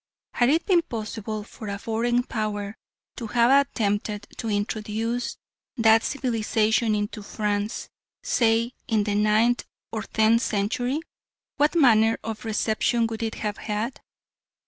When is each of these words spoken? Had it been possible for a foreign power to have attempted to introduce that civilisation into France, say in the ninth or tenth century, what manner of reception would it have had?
Had 0.33 0.49
it 0.49 0.65
been 0.65 0.81
possible 0.81 1.43
for 1.43 1.67
a 1.67 1.77
foreign 1.77 2.23
power 2.23 2.75
to 3.17 3.27
have 3.27 3.67
attempted 3.67 4.25
to 4.37 4.47
introduce 4.49 5.37
that 5.77 6.01
civilisation 6.03 6.95
into 6.95 7.21
France, 7.21 7.87
say 8.23 8.73
in 8.87 9.03
the 9.03 9.13
ninth 9.13 9.63
or 9.91 10.01
tenth 10.01 10.41
century, 10.41 11.01
what 11.57 11.75
manner 11.75 12.17
of 12.23 12.45
reception 12.45 13.05
would 13.05 13.21
it 13.21 13.35
have 13.35 13.57
had? 13.57 14.01